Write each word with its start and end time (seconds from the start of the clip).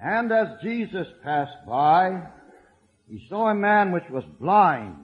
And 0.00 0.30
as 0.30 0.60
Jesus 0.62 1.06
passed 1.24 1.66
by, 1.66 2.22
he 3.08 3.26
saw 3.28 3.48
a 3.48 3.54
man 3.54 3.92
which 3.92 4.08
was 4.10 4.24
blind 4.38 4.94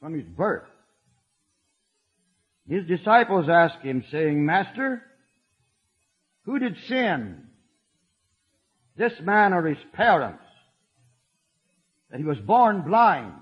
from 0.00 0.14
his 0.14 0.24
birth. 0.24 0.68
His 2.68 2.86
disciples 2.86 3.48
asked 3.48 3.82
him, 3.82 4.04
saying, 4.10 4.44
Master, 4.44 5.02
who 6.44 6.58
did 6.58 6.76
sin? 6.88 7.44
This 8.96 9.12
man 9.22 9.52
or 9.52 9.66
his 9.66 9.78
parents? 9.92 10.42
That 12.10 12.18
he 12.18 12.24
was 12.24 12.38
born 12.38 12.82
blind. 12.82 13.34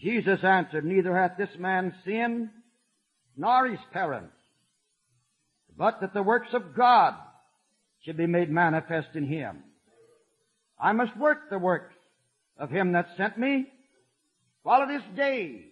Jesus 0.00 0.40
answered, 0.42 0.84
Neither 0.84 1.16
hath 1.16 1.36
this 1.38 1.56
man 1.58 1.94
sinned, 2.04 2.50
nor 3.36 3.68
his 3.68 3.80
parents, 3.92 4.34
but 5.76 6.00
that 6.00 6.14
the 6.14 6.22
works 6.22 6.52
of 6.52 6.74
God 6.74 7.14
should 8.04 8.16
be 8.16 8.26
made 8.26 8.50
manifest 8.50 9.08
in 9.14 9.26
him. 9.26 9.62
I 10.78 10.92
must 10.92 11.16
work 11.16 11.50
the 11.50 11.58
works 11.58 11.94
of 12.58 12.70
him 12.70 12.92
that 12.92 13.08
sent 13.16 13.38
me 13.38 13.66
while 14.62 14.88
it 14.88 14.92
is 14.92 15.02
day. 15.16 15.64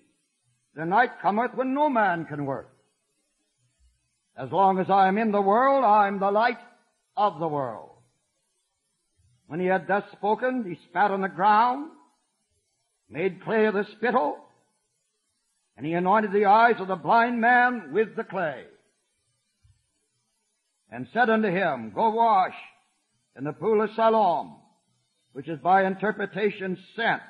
The 0.75 0.85
night 0.85 1.21
cometh 1.23 1.55
when 1.55 1.75
no 1.75 1.89
man 1.89 2.27
can 2.27 2.45
work. 2.45 2.71
As 4.37 4.53
long 4.53 4.79
as 4.79 4.89
I 4.89 5.09
am 5.09 5.19
in 5.19 5.33
the 5.33 5.41
world, 5.41 5.85
I 5.85 6.07
am 6.07 6.21
the 6.21 6.31
light 6.31 6.59
of 7.17 7.41
the 7.41 7.49
world. 7.49 7.91
When 9.49 9.61
he 9.61 9.67
had 9.67 9.89
thus 9.89 10.05
spoken, 10.13 10.65
he 10.65 10.79
spat 10.89 11.11
on 11.11 11.23
the 11.23 11.29
ground, 11.29 11.91
made 13.11 13.43
clay 13.43 13.65
of 13.65 13.75
the 13.75 13.87
spittle, 13.97 14.37
and 15.77 15.87
he 15.87 15.95
anointed 15.95 16.33
the 16.33 16.45
eyes 16.45 16.77
of 16.79 16.89
the 16.89 16.97
blind 16.97 17.41
man 17.41 17.93
with 17.93 18.15
the 18.15 18.25
clay, 18.25 18.65
and 20.91 21.07
said 21.13 21.31
unto 21.31 21.49
him, 21.49 21.93
Go 21.95 22.11
wash 22.11 22.55
in 23.37 23.45
the 23.45 23.53
pool 23.53 23.83
of 23.83 23.91
Siloam, 23.95 24.57
which 25.33 25.49
is 25.49 25.59
by 25.61 25.85
interpretation 25.85 26.79
sent. 26.97 27.23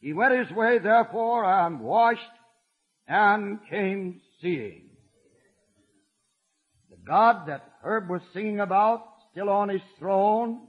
He 0.00 0.12
went 0.12 0.38
his 0.38 0.56
way 0.56 0.78
therefore 0.78 1.44
and 1.44 1.80
washed 1.80 2.20
and 3.08 3.58
came 3.70 4.20
seeing. 4.42 4.90
The 6.90 6.96
God 7.06 7.48
that 7.48 7.64
Herb 7.82 8.10
was 8.10 8.20
singing 8.34 8.60
about, 8.60 9.04
still 9.32 9.48
on 9.48 9.68
his 9.68 9.82
throne, 9.98 10.66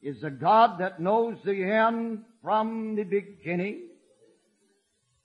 is 0.00 0.22
a 0.22 0.30
God 0.30 0.80
that 0.80 1.00
knows 1.00 1.36
the 1.44 1.64
end 1.64 2.24
from 2.42 2.94
the 2.94 3.04
beginning. 3.04 3.88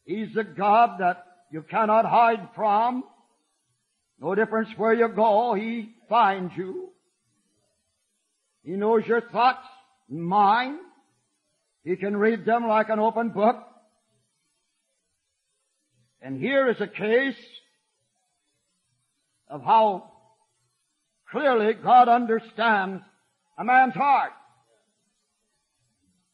He's 0.05 0.35
a 0.37 0.43
God 0.43 0.99
that 0.99 1.25
you 1.51 1.63
cannot 1.69 2.05
hide 2.05 2.49
from. 2.55 3.03
No 4.21 4.35
difference 4.35 4.69
where 4.77 4.93
you 4.93 5.07
go, 5.07 5.53
He 5.53 5.95
finds 6.09 6.53
you. 6.57 6.89
He 8.63 8.71
knows 8.71 9.05
your 9.07 9.21
thoughts 9.21 9.65
and 10.09 10.23
mind. 10.23 10.79
He 11.83 11.95
can 11.95 12.17
read 12.17 12.45
them 12.45 12.67
like 12.67 12.89
an 12.89 12.99
open 12.99 13.29
book. 13.29 13.55
And 16.21 16.37
here 16.37 16.69
is 16.69 16.81
a 16.81 16.87
case 16.87 17.39
of 19.49 19.63
how 19.63 20.11
clearly 21.31 21.73
God 21.73 22.09
understands 22.09 23.01
a 23.57 23.63
man's 23.63 23.93
heart. 23.93 24.31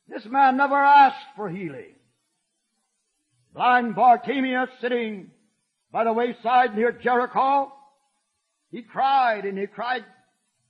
This 0.08 0.26
man 0.26 0.58
never 0.58 0.76
asked 0.76 1.26
for 1.36 1.50
healing. 1.50 1.94
Blind 3.54 3.96
Bartimaeus 3.96 4.70
sitting 4.82 5.32
by 5.92 6.04
the 6.04 6.14
wayside 6.14 6.76
near 6.76 6.92
Jericho, 6.92 7.72
he 8.72 8.82
cried 8.82 9.46
and 9.46 9.58
he 9.58 9.68
cried 9.68 10.04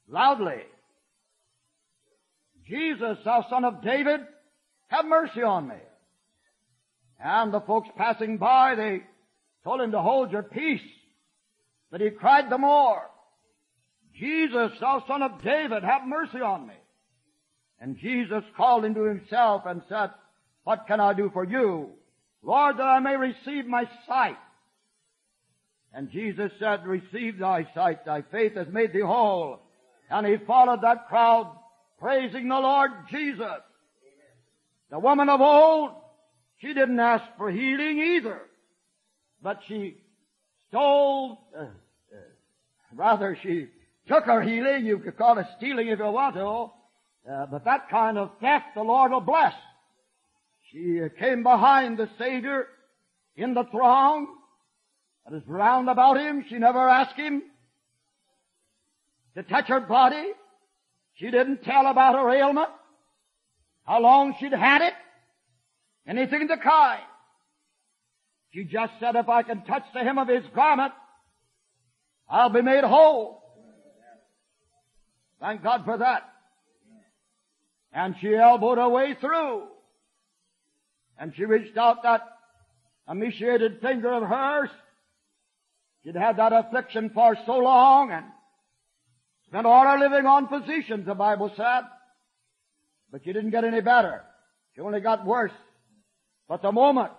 loudly, 0.07 0.61
Jesus, 2.67 3.17
thou 3.23 3.45
son 3.49 3.63
of 3.63 3.83
David, 3.83 4.21
have 4.87 5.05
mercy 5.05 5.43
on 5.43 5.67
me. 5.67 5.75
And 7.19 7.53
the 7.53 7.61
folks 7.61 7.89
passing 7.97 8.37
by, 8.37 8.75
they 8.75 9.03
told 9.63 9.81
him 9.81 9.91
to 9.91 10.01
hold 10.01 10.31
your 10.31 10.43
peace. 10.43 10.81
But 11.91 12.01
he 12.01 12.09
cried 12.09 12.49
the 12.49 12.57
more, 12.57 13.01
Jesus, 14.19 14.71
thou 14.79 15.03
son 15.07 15.21
of 15.21 15.43
David, 15.43 15.83
have 15.83 16.07
mercy 16.07 16.41
on 16.41 16.67
me. 16.67 16.73
And 17.79 17.97
Jesus 17.97 18.43
called 18.55 18.85
him 18.85 18.95
to 18.95 19.03
himself 19.03 19.63
and 19.65 19.81
said, 19.89 20.11
What 20.63 20.85
can 20.87 20.99
I 20.99 21.13
do 21.13 21.29
for 21.33 21.43
you? 21.43 21.91
Lord, 22.41 22.77
that 22.77 22.83
I 22.83 22.99
may 22.99 23.15
receive 23.15 23.65
my 23.65 23.89
sight. 24.07 24.37
And 25.95 26.11
Jesus 26.11 26.51
said, 26.59 26.85
Receive 26.85 27.39
thy 27.39 27.65
sight, 27.73 28.05
thy 28.05 28.21
faith 28.23 28.55
has 28.55 28.67
made 28.67 28.91
thee 28.91 28.99
whole. 28.99 29.61
And 30.09 30.27
he 30.27 30.35
followed 30.45 30.81
that 30.81 31.07
crowd, 31.07 31.55
praising 31.99 32.49
the 32.49 32.59
Lord 32.59 32.91
Jesus. 33.09 33.61
The 34.91 34.99
woman 34.99 35.29
of 35.29 35.39
old, 35.39 35.91
she 36.57 36.73
didn't 36.73 36.99
ask 36.99 37.23
for 37.37 37.49
healing 37.49 37.99
either, 38.17 38.41
but 39.41 39.61
she 39.69 39.95
stole, 40.67 41.39
uh, 41.57 41.61
uh, 41.61 41.67
rather 42.93 43.37
she 43.41 43.67
took 44.07 44.25
her 44.25 44.41
healing, 44.41 44.85
you 44.85 44.99
could 44.99 45.17
call 45.17 45.37
it 45.37 45.47
stealing 45.57 45.87
if 45.87 45.99
you 45.99 46.05
want 46.05 46.35
to, 46.35 46.71
uh, 47.31 47.45
but 47.45 47.63
that 47.63 47.89
kind 47.89 48.17
of 48.17 48.31
theft 48.41 48.65
the 48.75 48.83
Lord 48.83 49.11
will 49.11 49.21
bless. 49.21 49.53
She 50.71 50.99
came 51.17 51.41
behind 51.41 51.97
the 51.97 52.09
Savior 52.19 52.67
in 53.37 53.53
the 53.53 53.63
throng 53.71 54.27
that 55.25 55.35
is 55.35 55.43
round 55.47 55.89
about 55.89 56.17
him. 56.17 56.45
She 56.49 56.57
never 56.57 56.87
asked 56.87 57.15
him 57.15 57.41
to 59.35 59.43
touch 59.43 59.67
her 59.67 59.79
body. 59.79 60.23
She 61.15 61.31
didn't 61.31 61.63
tell 61.63 61.87
about 61.87 62.15
her 62.15 62.29
ailment, 62.29 62.69
how 63.85 64.01
long 64.01 64.35
she'd 64.39 64.51
had 64.51 64.81
it, 64.81 64.93
anything 66.07 66.43
of 66.43 66.47
the 66.49 66.57
kind. 66.57 67.03
She 68.51 68.65
just 68.65 68.93
said, 68.99 69.15
if 69.15 69.29
I 69.29 69.43
can 69.43 69.63
touch 69.63 69.83
the 69.93 69.99
hem 69.99 70.17
of 70.17 70.27
his 70.27 70.43
garment, 70.53 70.93
I'll 72.29 72.49
be 72.49 72.61
made 72.61 72.83
whole. 72.83 73.43
Thank 75.39 75.63
God 75.63 75.85
for 75.85 75.97
that. 75.97 76.23
And 77.93 78.15
she 78.19 78.35
elbowed 78.35 78.77
her 78.77 78.89
way 78.89 79.15
through. 79.19 79.63
And 81.17 81.33
she 81.35 81.45
reached 81.45 81.77
out 81.77 82.03
that 82.03 82.21
emaciated 83.09 83.79
finger 83.81 84.11
of 84.11 84.23
hers. 84.23 84.69
She'd 86.05 86.15
had 86.15 86.37
that 86.37 86.53
affliction 86.53 87.09
for 87.09 87.35
so 87.47 87.57
long 87.57 88.11
and 88.11 88.25
spent 89.47 89.65
all 89.65 89.83
her 89.83 89.97
living 89.97 90.27
on 90.27 90.47
physicians, 90.47 91.07
the 91.07 91.15
Bible 91.15 91.51
said. 91.57 91.81
But 93.11 93.23
she 93.23 93.33
didn't 93.33 93.49
get 93.49 93.63
any 93.63 93.81
better. 93.81 94.21
She 94.75 94.81
only 94.81 94.99
got 94.99 95.25
worse. 95.25 95.51
But 96.47 96.61
the 96.61 96.71
moment 96.71 97.11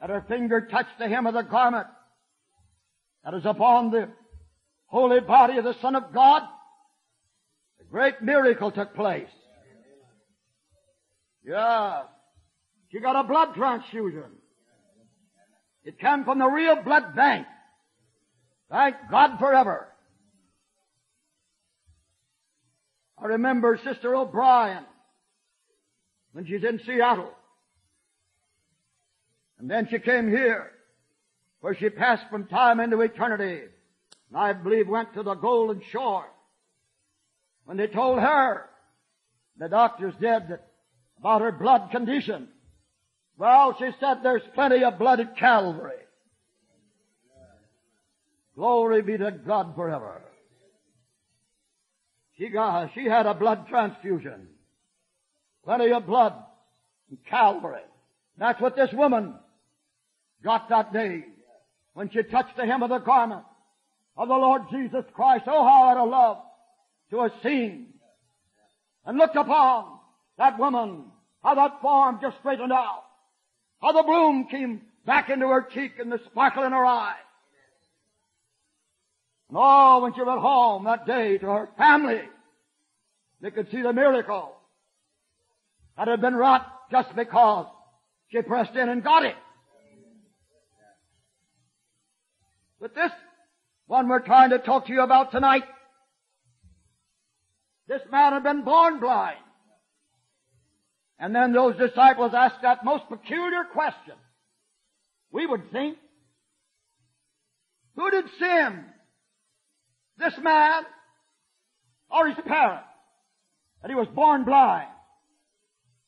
that 0.00 0.10
her 0.10 0.24
finger 0.28 0.68
touched 0.70 0.98
the 1.00 1.08
hem 1.08 1.26
of 1.26 1.34
the 1.34 1.42
garment 1.42 1.88
that 3.24 3.34
is 3.34 3.44
upon 3.44 3.90
the 3.90 4.08
holy 4.86 5.18
body 5.18 5.58
of 5.58 5.64
the 5.64 5.74
Son 5.82 5.96
of 5.96 6.14
God, 6.14 6.42
a 7.80 7.84
great 7.90 8.22
miracle 8.22 8.70
took 8.70 8.94
place. 8.94 9.26
Yeah. 11.44 12.02
She 12.92 13.00
got 13.00 13.16
a 13.16 13.26
blood 13.26 13.54
transfusion. 13.56 14.30
It 15.82 15.98
came 15.98 16.24
from 16.24 16.38
the 16.38 16.46
real 16.46 16.82
blood 16.84 17.16
bank. 17.16 17.48
Thank 18.70 18.96
God 19.10 19.38
forever. 19.38 19.88
I 23.18 23.26
remember 23.26 23.80
Sister 23.82 24.14
O'Brien 24.14 24.84
when 26.32 26.46
she's 26.46 26.64
in 26.64 26.80
Seattle. 26.84 27.32
And 29.58 29.70
then 29.70 29.88
she 29.90 29.98
came 29.98 30.28
here, 30.28 30.70
where 31.60 31.74
she 31.74 31.88
passed 31.88 32.24
from 32.30 32.46
time 32.46 32.78
into 32.78 33.00
eternity. 33.00 33.62
And 34.28 34.36
I 34.36 34.52
believe 34.52 34.86
went 34.86 35.14
to 35.14 35.22
the 35.22 35.34
Golden 35.34 35.80
Shore. 35.90 36.26
When 37.64 37.78
they 37.78 37.86
told 37.86 38.20
her, 38.20 38.68
the 39.58 39.68
doctors 39.68 40.14
did, 40.20 40.58
about 41.18 41.40
her 41.40 41.52
blood 41.52 41.90
condition. 41.90 42.48
Well, 43.38 43.76
she 43.78 43.90
said 43.98 44.18
there's 44.22 44.42
plenty 44.54 44.84
of 44.84 44.98
blood 44.98 45.20
at 45.20 45.36
Calvary. 45.38 46.05
Glory 48.56 49.02
be 49.02 49.18
to 49.18 49.30
God 49.30 49.74
forever. 49.76 50.22
She 52.38 52.48
got, 52.48 52.90
she 52.94 53.04
had 53.04 53.26
a 53.26 53.34
blood 53.34 53.66
transfusion. 53.68 54.48
Plenty 55.64 55.92
of 55.92 56.06
blood 56.06 56.34
in 57.10 57.18
Calvary. 57.28 57.82
That's 58.38 58.60
what 58.60 58.76
this 58.76 58.90
woman 58.92 59.34
got 60.42 60.68
that 60.70 60.92
day 60.92 61.24
when 61.94 62.10
she 62.10 62.22
touched 62.22 62.56
the 62.56 62.66
hem 62.66 62.82
of 62.82 62.90
the 62.90 62.98
garment 62.98 63.42
of 64.16 64.28
the 64.28 64.34
Lord 64.34 64.62
Jesus 64.70 65.04
Christ. 65.14 65.44
Oh, 65.46 65.64
how 65.64 65.82
I'd 65.84 65.96
have 65.98 66.08
loved 66.08 66.40
to 67.10 67.20
have 67.22 67.32
seen 67.42 67.88
and 69.04 69.18
looked 69.18 69.36
upon 69.36 69.98
that 70.38 70.58
woman, 70.58 71.06
how 71.42 71.54
that 71.54 71.80
form 71.80 72.18
just 72.20 72.38
straightened 72.38 72.72
out, 72.72 73.04
how 73.80 73.92
the 73.92 74.02
bloom 74.02 74.46
came 74.50 74.82
back 75.04 75.30
into 75.30 75.46
her 75.48 75.66
cheek 75.72 75.92
and 75.98 76.10
the 76.10 76.20
sparkle 76.26 76.64
in 76.64 76.72
her 76.72 76.84
eye. 76.84 77.16
Oh, 79.54 80.02
when 80.02 80.14
she 80.14 80.22
went 80.22 80.40
home 80.40 80.84
that 80.84 81.06
day 81.06 81.38
to 81.38 81.46
her 81.46 81.68
family, 81.78 82.22
they 83.40 83.50
could 83.50 83.70
see 83.70 83.82
the 83.82 83.92
miracle 83.92 84.52
that 85.96 86.08
had 86.08 86.20
been 86.20 86.34
wrought 86.34 86.66
just 86.90 87.14
because 87.14 87.66
she 88.28 88.42
pressed 88.42 88.74
in 88.74 88.88
and 88.88 89.04
got 89.04 89.24
it. 89.24 89.36
But 92.80 92.94
this 92.94 93.12
one 93.86 94.08
we're 94.08 94.20
trying 94.20 94.50
to 94.50 94.58
talk 94.58 94.86
to 94.86 94.92
you 94.92 95.00
about 95.02 95.30
tonight, 95.30 95.64
this 97.88 98.02
man 98.10 98.32
had 98.32 98.42
been 98.42 98.64
born 98.64 98.98
blind. 98.98 99.38
And 101.18 101.34
then 101.34 101.52
those 101.52 101.76
disciples 101.76 102.32
asked 102.34 102.62
that 102.62 102.84
most 102.84 103.04
peculiar 103.08 103.64
question. 103.72 104.14
We 105.30 105.46
would 105.46 105.70
think, 105.72 105.96
who 107.94 108.10
did 108.10 108.24
sin? 108.38 108.84
This 110.18 110.34
man 110.42 110.82
or 112.10 112.28
his 112.28 112.38
parents? 112.46 112.88
That 113.82 113.90
he 113.90 113.94
was 113.94 114.08
born 114.08 114.44
blind. 114.44 114.88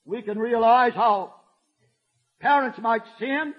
We 0.05 0.23
can 0.23 0.39
realize 0.39 0.95
how 0.95 1.35
parents 2.41 2.79
might 2.81 3.03
sin 3.19 3.55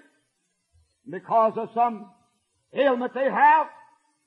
because 1.08 1.52
of 1.56 1.70
some 1.74 2.10
ailment 2.74 3.14
they 3.14 3.30
have 3.30 3.66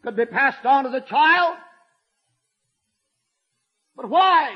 could 0.03 0.15
be 0.15 0.25
passed 0.25 0.65
on 0.65 0.83
to 0.83 0.89
the 0.89 1.01
child. 1.01 1.57
But 3.95 4.09
why 4.09 4.55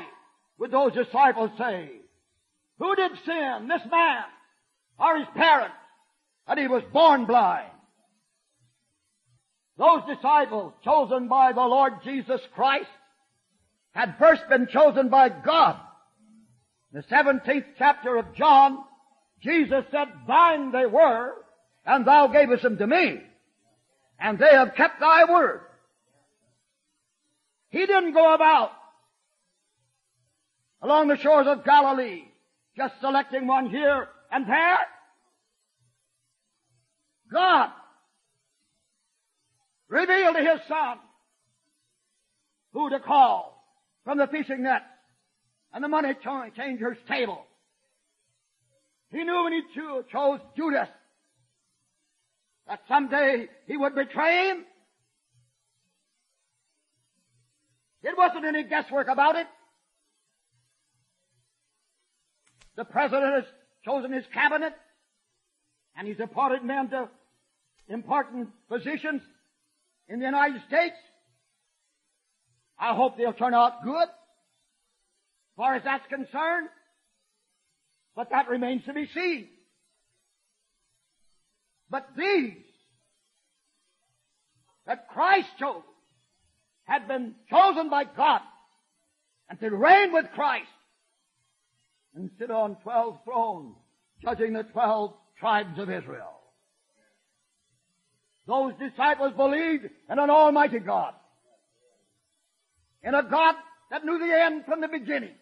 would 0.58 0.70
those 0.70 0.92
disciples 0.92 1.50
say, 1.58 1.90
who 2.78 2.94
did 2.96 3.12
sin, 3.24 3.68
this 3.68 3.82
man 3.90 4.24
or 4.98 5.18
his 5.18 5.28
parents, 5.34 5.74
that 6.46 6.58
he 6.58 6.66
was 6.66 6.82
born 6.92 7.26
blind? 7.26 7.70
Those 9.78 10.02
disciples 10.12 10.72
chosen 10.82 11.28
by 11.28 11.52
the 11.52 11.60
Lord 11.60 11.94
Jesus 12.02 12.40
Christ 12.54 12.90
had 13.92 14.16
first 14.18 14.42
been 14.48 14.66
chosen 14.66 15.08
by 15.08 15.28
God. 15.28 15.76
In 16.92 17.00
the 17.00 17.14
17th 17.14 17.64
chapter 17.78 18.16
of 18.16 18.34
John, 18.34 18.78
Jesus 19.40 19.84
said, 19.92 20.08
Thine 20.26 20.72
they 20.72 20.86
were, 20.86 21.32
and 21.86 22.04
thou 22.04 22.26
gavest 22.26 22.64
them 22.64 22.76
to 22.78 22.86
me, 22.88 23.20
and 24.18 24.36
they 24.38 24.50
have 24.50 24.74
kept 24.74 24.98
thy 24.98 25.30
word. 25.30 25.60
He 27.68 27.86
didn't 27.86 28.14
go 28.14 28.34
about 28.34 28.72
along 30.82 31.06
the 31.06 31.18
shores 31.18 31.46
of 31.46 31.64
Galilee, 31.64 32.24
just 32.76 32.94
selecting 33.00 33.46
one 33.46 33.70
here 33.70 34.08
and 34.32 34.48
there. 34.48 34.78
God 37.32 37.70
revealed 39.88 40.36
to 40.36 40.42
his 40.42 40.60
son 40.68 40.98
who 42.72 42.90
to 42.90 43.00
call 43.00 43.64
from 44.04 44.18
the 44.18 44.26
fishing 44.26 44.62
net 44.62 44.82
and 45.72 45.82
the 45.82 45.88
money 45.88 46.14
changer's 46.56 46.98
table. 47.08 47.44
He 49.10 49.24
knew 49.24 49.44
when 49.44 49.52
he 49.52 49.62
chose 50.12 50.40
Judas 50.56 50.88
that 52.66 52.80
someday 52.88 53.48
he 53.66 53.76
would 53.76 53.94
betray 53.94 54.48
him. 54.48 54.64
It 58.02 58.16
wasn't 58.16 58.44
any 58.44 58.64
guesswork 58.64 59.08
about 59.08 59.36
it. 59.36 59.46
The 62.76 62.84
president 62.84 63.34
has 63.34 63.44
chosen 63.84 64.12
his 64.12 64.24
cabinet 64.32 64.72
and 65.96 66.06
he's 66.06 66.20
appointed 66.20 66.62
men 66.62 66.90
to 66.90 67.08
important 67.88 68.50
positions 68.68 69.22
in 70.08 70.20
the 70.20 70.24
United 70.24 70.62
States. 70.66 70.96
I 72.78 72.94
hope 72.94 73.16
they'll 73.16 73.32
turn 73.32 73.54
out 73.54 73.82
good, 73.82 74.08
as 74.08 75.56
far 75.56 75.74
as 75.74 75.82
that's 75.84 76.06
concerned. 76.08 76.68
But 78.14 78.30
that 78.30 78.48
remains 78.48 78.84
to 78.86 78.92
be 78.92 79.08
seen. 79.14 79.48
But 81.90 82.06
these 82.16 82.54
that 84.86 85.08
Christ 85.08 85.48
chose 85.58 85.82
had 86.84 87.06
been 87.06 87.34
chosen 87.50 87.90
by 87.90 88.04
God 88.04 88.40
and 89.48 89.60
to 89.60 89.70
reign 89.70 90.12
with 90.12 90.26
Christ 90.34 90.66
and 92.14 92.30
sit 92.38 92.50
on 92.50 92.76
twelve 92.82 93.18
thrones 93.24 93.76
judging 94.22 94.54
the 94.54 94.64
twelve 94.64 95.14
tribes 95.38 95.78
of 95.78 95.90
Israel. 95.90 96.37
Those 98.48 98.72
disciples 98.80 99.34
believed 99.36 99.84
in 100.10 100.18
an 100.18 100.30
almighty 100.30 100.78
God. 100.78 101.12
In 103.02 103.14
a 103.14 103.22
God 103.22 103.54
that 103.90 104.06
knew 104.06 104.18
the 104.18 104.34
end 104.34 104.64
from 104.64 104.80
the 104.80 104.88
beginning. 104.88 105.34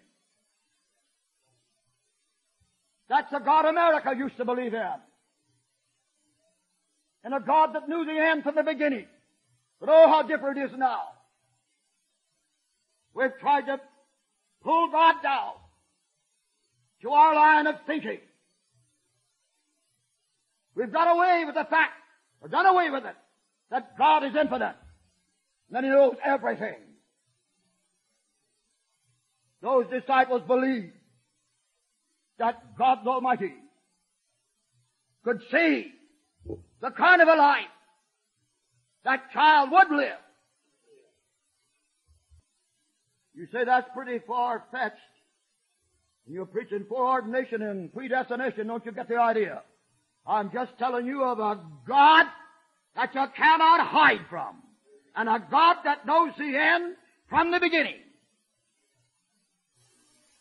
That's 3.09 3.31
the 3.31 3.39
God 3.39 3.65
America 3.65 4.13
used 4.19 4.37
to 4.39 4.45
believe 4.45 4.75
in. 4.75 5.01
And 7.23 7.33
a 7.33 7.39
God 7.39 7.75
that 7.75 7.89
knew 7.89 8.05
the 8.05 8.21
end 8.21 8.43
from 8.43 8.57
the 8.57 8.65
beginning. 8.65 9.07
But 9.79 9.89
oh, 9.89 10.09
how 10.09 10.23
different 10.23 10.59
it 10.59 10.73
is 10.73 10.77
now. 10.77 11.03
We've 13.15 13.39
tried 13.41 13.67
to 13.67 13.81
pull 14.65 14.89
God 14.91 15.15
down 15.23 15.53
to 17.03 17.11
our 17.11 17.37
line 17.37 17.69
of 17.69 17.77
thinking. 17.87 18.19
We've 20.75 20.93
got 20.93 21.17
away 21.17 21.45
with 21.47 21.55
the 21.55 21.67
fact 21.71 21.93
or 22.41 22.49
done 22.49 22.67
away 22.67 22.91
with 22.91 23.05
it. 23.05 23.17
That 23.71 23.99
God 23.99 24.25
is 24.25 24.33
infinite. 24.41 24.77
And 25.69 25.73
that 25.73 25.85
He 25.85 25.91
knows 25.91 26.15
everything. 26.25 26.77
Those 29.63 29.87
disciples 29.91 30.43
believed 30.47 30.93
that 32.39 32.77
God 32.79 32.99
the 33.05 33.11
Almighty 33.11 33.55
could 35.25 35.41
see 35.51 35.93
the 36.81 36.91
kind 36.91 37.23
of 37.23 37.29
a 37.29 37.35
life 37.35 37.65
that 39.05 39.33
child 39.33 39.71
would 39.73 39.91
live. 39.97 40.19
You 43.35 43.47
say 43.53 43.65
that's 43.65 43.89
pretty 43.95 44.21
far 44.27 44.65
fetched. 44.71 44.97
You're 46.29 46.47
preaching 46.47 46.85
foreordination 46.89 47.63
and 47.63 47.93
predestination, 47.93 48.67
don't 48.67 48.85
you 48.85 48.93
get 48.93 49.09
the 49.09 49.17
idea? 49.17 49.63
I'm 50.27 50.51
just 50.53 50.73
telling 50.79 51.07
you 51.07 51.23
of 51.23 51.39
a 51.39 51.61
God 51.87 52.27
that 52.97 53.15
you 53.15 53.25
cannot 53.37 53.87
hide 53.87 54.27
from. 54.29 54.57
And 55.15 55.29
a 55.29 55.43
God 55.51 55.77
that 55.85 56.07
knows 56.07 56.33
the 56.37 56.57
end 56.57 56.97
from 57.29 57.51
the 57.51 57.61
beginning. 57.61 57.97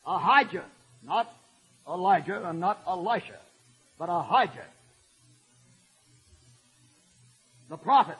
Ahijah, 0.05 0.65
not 1.03 1.31
Elijah 1.87 2.47
and 2.49 2.59
not 2.59 2.79
Elisha, 2.87 3.39
but 3.97 4.05
Ahijah. 4.05 4.65
The 7.69 7.77
prophet 7.77 8.17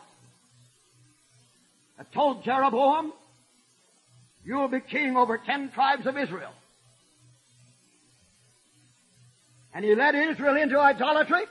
that 1.97 2.11
told 2.13 2.43
Jeroboam, 2.43 3.13
you 4.43 4.55
will 4.55 4.67
be 4.67 4.79
king 4.79 5.17
over 5.17 5.39
ten 5.43 5.71
tribes 5.71 6.07
of 6.07 6.17
Israel. 6.17 6.51
And 9.75 9.83
he 9.83 9.93
led 9.93 10.15
Israel 10.15 10.55
into 10.55 10.79
idolatry. 10.79 11.43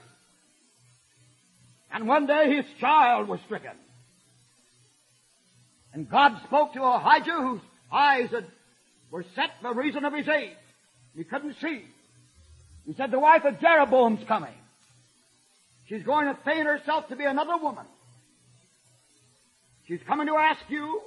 And 1.93 2.09
one 2.09 2.27
day 2.27 2.57
his 2.57 2.65
child 2.81 3.29
was 3.29 3.39
stricken. 3.45 3.77
And 5.93 6.11
God 6.11 6.41
spoke 6.47 6.73
to 6.73 6.83
Ahijah 6.83 7.37
whose 7.43 7.61
eyes 7.93 8.31
had, 8.31 8.47
were 9.11 9.27
set 9.35 9.51
by 9.63 9.73
reason 9.73 10.07
of 10.07 10.15
his 10.15 10.27
age. 10.27 10.57
He 11.15 11.23
couldn't 11.23 11.57
see. 11.61 11.85
He 12.87 12.95
said, 12.95 13.11
the 13.11 13.19
wife 13.19 13.45
of 13.45 13.61
Jeroboam's 13.61 14.27
coming. 14.27 14.55
She's 15.87 16.03
going 16.03 16.27
to 16.27 16.41
feign 16.45 16.65
herself 16.65 17.09
to 17.09 17.17
be 17.17 17.25
another 17.25 17.59
woman. 17.59 17.85
She's 19.87 20.01
coming 20.07 20.29
to 20.29 20.37
ask 20.37 20.63
you 20.71 21.03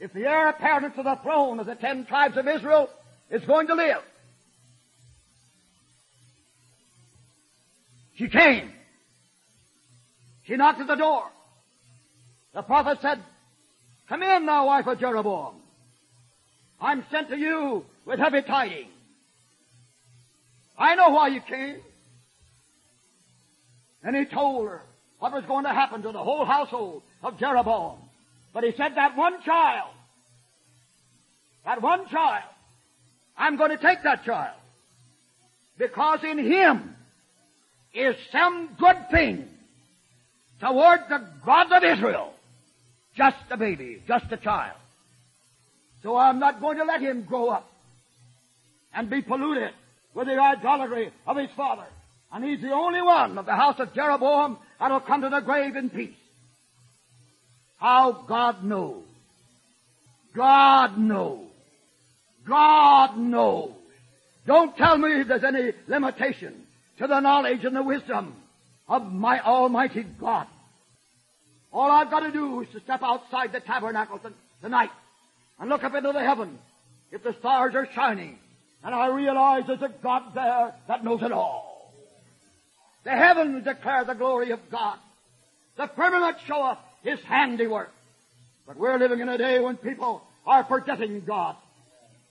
if 0.00 0.12
the 0.12 0.22
heir 0.22 0.48
apparent 0.48 0.96
to 0.96 1.04
the 1.04 1.16
throne 1.22 1.60
of 1.60 1.66
the 1.66 1.76
ten 1.76 2.06
tribes 2.06 2.36
of 2.36 2.48
Israel 2.48 2.90
is 3.30 3.44
going 3.44 3.68
to 3.68 3.74
live. 3.74 4.02
She 8.18 8.28
came. 8.28 8.72
She 10.44 10.56
knocked 10.56 10.80
at 10.80 10.88
the 10.88 10.96
door. 10.96 11.24
The 12.52 12.62
prophet 12.62 12.98
said, 13.00 13.22
Come 14.08 14.22
in, 14.22 14.44
thou 14.44 14.66
wife 14.66 14.86
of 14.88 14.98
Jeroboam. 14.98 15.54
I'm 16.80 17.04
sent 17.12 17.28
to 17.28 17.36
you 17.36 17.84
with 18.04 18.18
heavy 18.18 18.42
tidings. 18.42 18.90
I 20.76 20.96
know 20.96 21.10
why 21.10 21.28
you 21.28 21.40
came. 21.48 21.76
And 24.02 24.16
he 24.16 24.24
told 24.24 24.68
her 24.68 24.82
what 25.18 25.32
was 25.32 25.44
going 25.46 25.64
to 25.64 25.70
happen 25.70 26.02
to 26.02 26.10
the 26.10 26.18
whole 26.18 26.44
household 26.44 27.02
of 27.22 27.38
Jeroboam. 27.38 27.98
But 28.52 28.64
he 28.64 28.72
said 28.76 28.92
that 28.96 29.16
one 29.16 29.42
child, 29.42 29.90
that 31.64 31.82
one 31.82 32.08
child, 32.08 32.44
I'm 33.36 33.56
going 33.56 33.70
to 33.70 33.76
take 33.76 34.02
that 34.02 34.24
child. 34.24 34.56
Because 35.76 36.20
in 36.24 36.38
him 36.38 36.96
is 37.94 38.16
some 38.30 38.70
good 38.78 38.96
thing 39.10 39.48
toward 40.60 41.00
the 41.08 41.26
God 41.44 41.72
of 41.72 41.84
Israel. 41.84 42.32
Just 43.16 43.36
a 43.50 43.56
baby, 43.56 44.02
just 44.06 44.26
a 44.30 44.36
child. 44.36 44.76
So 46.02 46.16
I'm 46.16 46.38
not 46.38 46.60
going 46.60 46.78
to 46.78 46.84
let 46.84 47.00
him 47.00 47.24
grow 47.24 47.48
up 47.48 47.68
and 48.94 49.10
be 49.10 49.22
polluted 49.22 49.72
with 50.14 50.26
the 50.26 50.38
idolatry 50.38 51.10
of 51.26 51.36
his 51.36 51.50
father. 51.56 51.86
And 52.32 52.44
he's 52.44 52.60
the 52.60 52.72
only 52.72 53.02
one 53.02 53.38
of 53.38 53.46
the 53.46 53.56
house 53.56 53.80
of 53.80 53.94
Jeroboam 53.94 54.58
that'll 54.78 55.00
come 55.00 55.22
to 55.22 55.28
the 55.28 55.40
grave 55.40 55.76
in 55.76 55.90
peace. 55.90 56.14
How 57.78 58.24
God 58.28 58.62
knows. 58.64 59.04
God 60.34 60.98
knows. 60.98 61.46
God 62.46 63.16
knows. 63.18 63.72
Don't 64.46 64.76
tell 64.76 64.96
me 64.96 65.22
there's 65.26 65.44
any 65.44 65.72
limitation 65.86 66.54
to 66.98 67.06
the 67.06 67.20
knowledge 67.20 67.64
and 67.64 67.74
the 67.74 67.82
wisdom 67.82 68.34
of 68.88 69.12
my 69.12 69.40
Almighty 69.40 70.04
God. 70.20 70.46
All 71.72 71.90
I've 71.90 72.10
got 72.10 72.20
to 72.20 72.32
do 72.32 72.62
is 72.62 72.68
to 72.72 72.80
step 72.80 73.02
outside 73.02 73.52
the 73.52 73.60
tabernacle 73.60 74.20
tonight 74.62 74.90
and 75.58 75.68
look 75.68 75.84
up 75.84 75.94
into 75.94 76.12
the 76.12 76.24
heavens 76.24 76.58
if 77.10 77.22
the 77.22 77.34
stars 77.40 77.74
are 77.74 77.88
shining 77.94 78.38
and 78.84 78.94
I 78.94 79.08
realize 79.08 79.64
there's 79.66 79.82
a 79.82 79.92
God 80.02 80.34
there 80.34 80.74
that 80.86 81.04
knows 81.04 81.22
it 81.22 81.32
all. 81.32 81.92
The 83.04 83.10
heavens 83.10 83.64
declare 83.64 84.04
the 84.04 84.14
glory 84.14 84.50
of 84.52 84.60
God. 84.70 84.98
The 85.76 85.88
firmament 85.96 86.36
showeth 86.46 86.78
His 87.02 87.20
handiwork. 87.20 87.90
But 88.66 88.76
we're 88.76 88.98
living 88.98 89.20
in 89.20 89.28
a 89.28 89.38
day 89.38 89.60
when 89.60 89.76
people 89.76 90.22
are 90.46 90.64
forgetting 90.64 91.22
God. 91.26 91.56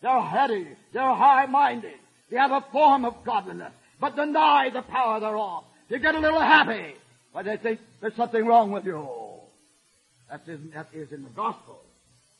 They're 0.01 0.21
heady. 0.21 0.67
They're 0.93 1.15
high-minded. 1.15 1.95
They 2.29 2.37
have 2.37 2.51
a 2.51 2.65
form 2.71 3.05
of 3.05 3.15
godliness, 3.25 3.73
but 3.99 4.15
deny 4.15 4.69
the 4.73 4.81
power 4.81 5.19
thereof. 5.19 5.63
You 5.89 5.99
get 5.99 6.15
a 6.15 6.19
little 6.19 6.41
happy, 6.41 6.95
but 7.33 7.45
they 7.45 7.57
think 7.57 7.79
there's 8.01 8.15
something 8.15 8.45
wrong 8.45 8.71
with 8.71 8.85
you. 8.85 9.07
That 10.29 10.41
is, 10.47 10.59
that 10.73 10.87
is 10.93 11.11
in 11.11 11.23
the 11.23 11.29
gospel. 11.29 11.79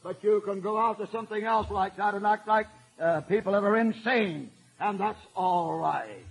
But 0.03 0.23
you 0.23 0.41
can 0.45 0.61
go 0.61 0.77
out 0.77 0.99
to 0.99 1.07
something 1.11 1.43
else 1.43 1.67
like 1.71 1.97
that 1.97 2.13
and 2.13 2.25
act 2.25 2.47
like 2.47 2.67
uh, 3.01 3.21
people 3.21 3.53
that 3.53 3.63
are 3.63 3.77
insane, 3.77 4.51
and 4.79 4.99
that's 4.99 5.19
all 5.35 5.77
right. 5.77 6.25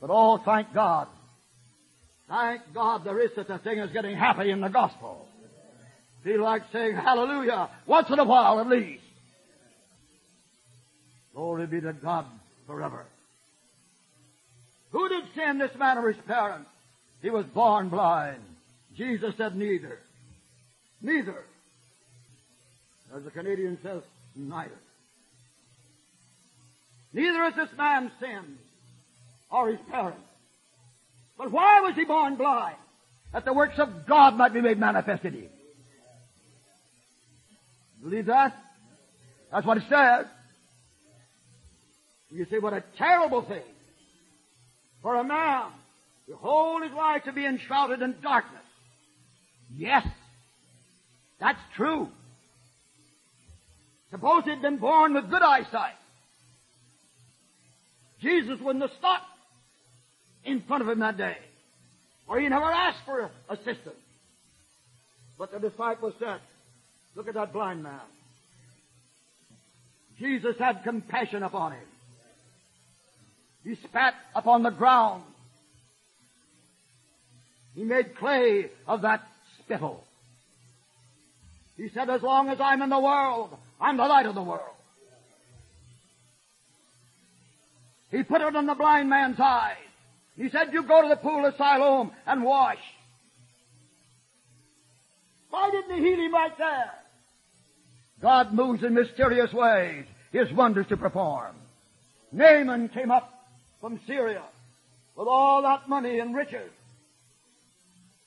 But 0.00 0.10
oh, 0.10 0.38
thank 0.44 0.72
God. 0.72 1.08
Thank 2.28 2.62
God 2.72 3.04
there 3.04 3.20
is 3.20 3.30
such 3.34 3.48
a 3.50 3.58
thing 3.58 3.78
as 3.80 3.90
getting 3.90 4.16
happy 4.16 4.50
in 4.50 4.60
the 4.60 4.68
gospel. 4.68 5.28
Feel 6.24 6.42
like 6.42 6.62
saying 6.72 6.94
hallelujah 6.94 7.68
once 7.86 8.08
in 8.08 8.18
a 8.18 8.24
while 8.24 8.60
at 8.60 8.68
least. 8.68 9.02
Glory 11.34 11.66
be 11.66 11.80
to 11.80 11.92
God 11.92 12.26
forever. 12.66 13.06
Who 14.92 15.08
did 15.08 15.24
sin 15.34 15.58
this 15.58 15.74
man 15.78 15.98
or 15.98 16.12
his 16.12 16.22
parents? 16.26 16.68
He 17.22 17.30
was 17.30 17.46
born 17.46 17.88
blind. 17.88 18.42
Jesus 18.96 19.34
said 19.36 19.56
neither. 19.56 19.98
Neither. 21.00 21.44
As 23.14 23.24
the 23.24 23.30
Canadian 23.30 23.78
says, 23.82 24.02
neither. 24.36 24.78
Neither 27.12 27.38
has 27.44 27.54
this 27.54 27.76
man 27.76 28.10
sinned 28.20 28.58
or 29.50 29.70
his 29.70 29.80
parents. 29.90 30.20
But 31.38 31.50
why 31.50 31.80
was 31.80 31.94
he 31.94 32.04
born 32.04 32.36
blind? 32.36 32.76
That 33.32 33.44
the 33.44 33.52
works 33.52 33.78
of 33.78 34.06
God 34.06 34.36
might 34.36 34.52
be 34.52 34.60
made 34.60 34.78
manifest 34.78 35.24
in 35.24 35.34
him. 35.34 35.48
Believe 38.02 38.26
that? 38.26 38.54
That's 39.50 39.66
what 39.66 39.78
it 39.78 39.84
says. 39.88 40.26
You 42.30 42.46
see 42.50 42.58
what 42.58 42.72
a 42.72 42.82
terrible 42.96 43.42
thing 43.42 43.62
for 45.02 45.16
a 45.16 45.24
man 45.24 45.64
to 46.28 46.36
hold 46.36 46.82
his 46.82 46.92
life 46.92 47.24
to 47.24 47.32
be 47.32 47.44
enshrouded 47.44 48.00
in 48.00 48.14
darkness. 48.22 48.62
Yes, 49.76 50.06
that's 51.40 51.58
true. 51.76 52.08
Suppose 54.10 54.44
he'd 54.44 54.62
been 54.62 54.76
born 54.76 55.14
with 55.14 55.30
good 55.30 55.42
eyesight. 55.42 55.94
Jesus 58.20 58.60
wouldn't 58.60 58.82
have 58.82 58.96
stopped 58.98 59.26
in 60.44 60.62
front 60.62 60.82
of 60.82 60.88
him 60.88 61.00
that 61.00 61.16
day. 61.16 61.36
Or 62.28 62.38
he 62.38 62.48
never 62.48 62.64
asked 62.64 63.00
for 63.04 63.30
assistance. 63.48 63.96
But 65.38 65.50
the 65.50 65.58
disciples 65.58 66.14
said, 66.20 66.40
look 67.16 67.26
at 67.26 67.34
that 67.34 67.52
blind 67.52 67.82
man. 67.82 68.00
Jesus 70.18 70.54
had 70.58 70.84
compassion 70.84 71.42
upon 71.42 71.72
him. 71.72 71.84
He 73.64 73.76
spat 73.76 74.14
upon 74.34 74.62
the 74.62 74.70
ground. 74.70 75.22
He 77.74 77.84
made 77.84 78.16
clay 78.16 78.70
of 78.86 79.02
that 79.02 79.22
spittle. 79.58 80.04
He 81.76 81.88
said, 81.94 82.10
as 82.10 82.22
long 82.22 82.48
as 82.48 82.58
I'm 82.60 82.82
in 82.82 82.90
the 82.90 83.00
world, 83.00 83.50
I'm 83.80 83.96
the 83.96 84.04
light 84.04 84.26
of 84.26 84.34
the 84.34 84.42
world. 84.42 84.60
He 88.10 88.22
put 88.22 88.42
it 88.42 88.54
in 88.54 88.66
the 88.66 88.74
blind 88.74 89.08
man's 89.08 89.40
eyes. 89.40 89.76
He 90.36 90.50
said, 90.50 90.72
you 90.72 90.82
go 90.82 91.02
to 91.02 91.08
the 91.08 91.16
pool 91.16 91.46
of 91.46 91.54
Siloam 91.56 92.10
and 92.26 92.44
wash. 92.44 92.78
Why 95.50 95.70
didn't 95.70 95.96
he 95.96 96.02
heal 96.02 96.18
him 96.18 96.34
right 96.34 96.56
there? 96.58 96.90
God 98.20 98.54
moves 98.54 98.84
in 98.84 98.94
mysterious 98.94 99.52
ways, 99.52 100.04
His 100.30 100.50
wonders 100.52 100.86
to 100.88 100.96
perform. 100.96 101.56
Naaman 102.30 102.88
came 102.88 103.10
up 103.10 103.30
from 103.82 104.00
Syria 104.06 104.44
with 105.16 105.26
all 105.26 105.62
that 105.62 105.88
money 105.88 106.20
and 106.20 106.34
riches. 106.34 106.70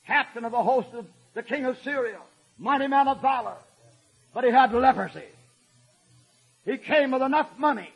Captain 0.05 0.43
of 0.43 0.51
the 0.51 0.61
host 0.61 0.89
of 0.93 1.07
the 1.33 1.41
king 1.41 1.65
of 1.65 1.77
Syria, 1.81 2.19
mighty 2.59 2.87
man 2.87 3.07
of 3.07 3.21
valor, 3.21 3.55
but 4.33 4.43
he 4.43 4.51
had 4.51 4.73
leprosy. 4.73 5.23
He 6.65 6.77
came 6.77 7.11
with 7.11 7.21
enough 7.21 7.47
money, 7.57 7.89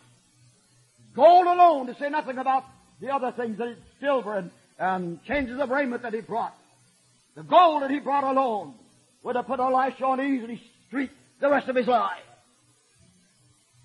gold 1.14 1.48
alone, 1.48 1.88
to 1.88 1.96
say 1.96 2.10
nothing 2.10 2.38
about 2.38 2.64
the 3.02 3.14
other 3.14 3.34
things, 3.34 3.58
that 3.58 3.76
silver 4.00 4.38
and, 4.38 4.52
and 4.80 5.24
changes 5.26 5.60
of 5.60 5.70
raiment 5.70 6.02
that 6.04 6.14
he 6.14 6.22
brought. 6.22 6.56
The 7.36 7.44
gold 7.44 7.84
that 7.84 7.92
he 7.92 8.00
brought 8.00 8.24
alone 8.24 8.74
would 9.24 9.36
have 9.36 9.48
put 9.48 9.60
Elisha 9.60 10.06
on 10.06 10.22
easy 10.22 10.62
street 10.88 11.12
the 11.42 11.50
rest 11.50 11.68
of 11.68 11.76
his 11.76 11.88
life. 11.88 12.24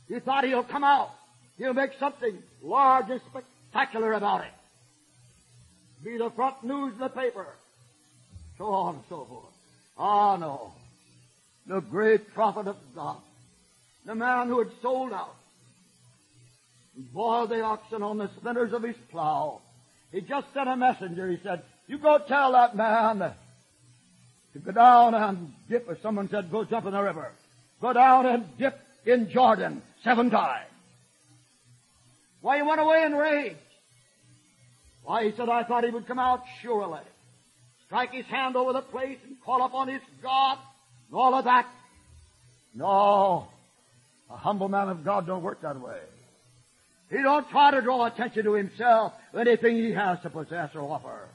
He 0.07 0.21
thought 0.21 0.45
he'll 0.45 0.63
come 0.63 0.85
out. 0.85 1.11
He'll 1.59 1.75
make 1.75 1.91
something 1.99 2.39
large 2.63 3.11
and 3.11 3.21
spectacular 3.21 3.54
spectacular 3.75 4.13
about 4.13 4.43
it. 4.43 4.53
Be 6.05 6.17
the 6.17 6.31
front 6.31 6.63
news 6.63 6.93
in 6.93 7.01
the 7.01 7.09
paper. 7.09 7.47
So 8.57 8.67
on 8.67 8.97
and 8.97 9.05
so 9.09 9.25
forth. 9.25 9.53
Ah, 9.99 10.37
no. 10.37 10.73
The 11.67 11.81
great 11.81 12.33
prophet 12.35 12.69
of 12.69 12.77
God. 12.95 13.19
The 14.07 14.15
man 14.15 14.49
who 14.49 14.61
had 14.61 14.71
sold 14.81 15.13
out. 15.13 15.35
Boiled 17.13 17.51
the 17.51 17.63
oxen 17.63 18.03
on 18.03 18.19
the 18.19 18.31
splinters 18.37 18.73
of 18.73 18.83
his 18.83 18.97
plow. 19.11 19.61
He 20.13 20.21
just 20.21 20.47
sent 20.55 20.69
a 20.69 20.77
messenger. 20.77 21.29
He 21.29 21.39
said, 21.43 21.63
you 21.89 21.99
go 21.99 22.19
tell 22.19 22.53
that 22.53 22.77
man 22.77 23.19
to 24.53 24.59
go 24.61 24.71
down 24.71 25.15
and 25.15 25.53
dip, 25.69 25.89
as 25.91 25.97
someone 26.01 26.29
said, 26.29 26.53
go 26.53 26.65
jump 26.65 26.87
in 26.87 26.93
the 26.93 27.03
river. 27.03 27.33
Go 27.81 27.93
down 27.93 28.27
and 28.27 28.45
dip 28.57 28.79
in 29.05 29.31
Jordan 29.31 29.83
seven 30.05 30.31
times. 30.31 30.69
Why, 32.41 32.59
he 32.59 32.63
went 32.63 32.81
away 32.81 33.03
in 33.05 33.15
rage. 33.15 33.57
Why, 35.05 35.25
he 35.25 35.33
said, 35.37 35.49
I 35.49 35.65
thought 35.65 35.85
he 35.85 35.91
would 35.91 36.07
come 36.07 36.19
out 36.19 36.43
surely. 36.63 37.01
Strike 37.87 38.13
his 38.13 38.27
hand 38.27 38.57
over 38.57 38.73
the 38.73 38.81
place 38.81 39.19
and 39.27 39.37
call 39.45 39.65
upon 39.65 39.89
his 39.89 40.01
God 40.23 40.59
and 41.09 41.17
all 41.17 41.35
of 41.35 41.45
that. 41.45 41.67
No. 42.75 43.47
A 44.31 44.37
humble 44.37 44.69
man 44.69 44.89
of 44.89 45.05
God 45.05 45.27
don't 45.27 45.43
work 45.43 45.61
that 45.63 45.81
way. 45.81 46.01
He 47.11 47.23
don't 47.23 47.49
try 47.51 47.71
to 47.71 47.83
draw 47.83 48.07
attention 48.07 48.45
to 48.45 48.55
himself, 48.55 49.13
or 49.33 49.41
anything 49.41 49.77
he 49.77 49.93
has 49.93 50.21
to 50.23 50.31
possess 50.31 50.71
or 50.75 50.81
offer. 50.81 51.29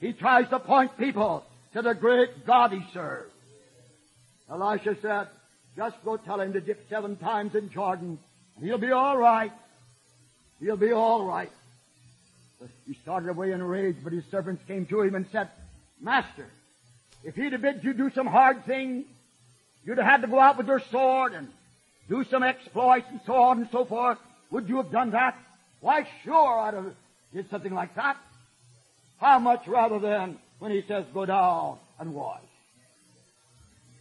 He 0.00 0.12
tries 0.12 0.48
to 0.50 0.60
point 0.60 0.96
people 0.96 1.44
to 1.74 1.82
the 1.82 1.94
great 1.94 2.46
God 2.46 2.72
he 2.72 2.80
serves. 2.94 3.32
Elisha 4.50 4.96
said, 5.02 5.28
just 5.76 5.96
go 6.04 6.16
tell 6.16 6.40
him 6.40 6.52
to 6.52 6.60
dip 6.60 6.88
seven 6.88 7.16
times 7.16 7.54
in 7.54 7.70
Jordan, 7.70 8.18
and 8.56 8.64
he'll 8.64 8.78
be 8.78 8.92
all 8.92 9.16
right. 9.16 9.52
He'll 10.60 10.76
be 10.76 10.92
all 10.92 11.24
right. 11.24 11.50
He 12.86 12.94
started 12.94 13.28
away 13.28 13.52
in 13.52 13.60
a 13.60 13.66
rage, 13.66 13.96
but 14.02 14.12
his 14.12 14.24
servants 14.30 14.62
came 14.66 14.86
to 14.86 15.02
him 15.02 15.14
and 15.14 15.26
said, 15.32 15.48
Master, 16.00 16.46
if 17.24 17.34
he'd 17.34 17.52
have 17.52 17.62
bid 17.62 17.84
you 17.84 17.92
do 17.92 18.10
some 18.10 18.26
hard 18.26 18.64
thing, 18.64 19.04
you'd 19.84 19.98
have 19.98 20.06
had 20.06 20.22
to 20.22 20.28
go 20.28 20.38
out 20.38 20.58
with 20.58 20.66
your 20.66 20.80
sword 20.90 21.32
and 21.32 21.48
do 22.08 22.24
some 22.24 22.42
exploits 22.42 23.06
and 23.10 23.20
so 23.24 23.34
on 23.34 23.60
and 23.60 23.68
so 23.70 23.84
forth. 23.84 24.18
Would 24.50 24.68
you 24.68 24.76
have 24.76 24.90
done 24.90 25.10
that? 25.10 25.36
Why, 25.80 26.06
sure, 26.24 26.60
I'd 26.60 26.74
have 26.74 26.94
did 27.32 27.50
something 27.50 27.74
like 27.74 27.94
that. 27.94 28.16
How 29.18 29.38
much 29.38 29.66
rather 29.66 29.98
than 29.98 30.38
when 30.58 30.70
he 30.70 30.82
says, 30.86 31.04
go 31.12 31.26
down 31.26 31.78
and 31.98 32.14
wash. 32.14 32.40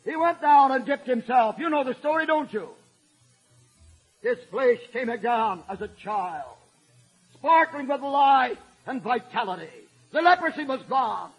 He 0.05 0.15
went 0.15 0.41
down 0.41 0.71
and 0.71 0.85
dipped 0.85 1.07
himself. 1.07 1.55
You 1.57 1.69
know 1.69 1.83
the 1.83 1.95
story, 1.95 2.25
don't 2.25 2.51
you? 2.53 2.69
His 4.21 4.37
flesh 4.51 4.79
came 4.93 5.09
again 5.09 5.61
as 5.69 5.81
a 5.81 5.87
child, 5.87 6.55
sparkling 7.41 7.87
with 7.87 8.01
life 8.01 8.57
and 8.85 9.01
vitality. 9.01 9.67
The 10.13 10.21
leprosy 10.21 10.63
was 10.63 10.81
gone. 10.87 11.31